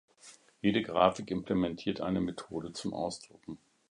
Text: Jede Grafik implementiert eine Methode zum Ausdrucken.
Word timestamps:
Jede 0.63 0.81
Grafik 0.81 1.29
implementiert 1.29 2.01
eine 2.01 2.21
Methode 2.21 2.73
zum 2.73 2.95
Ausdrucken. 2.95 3.59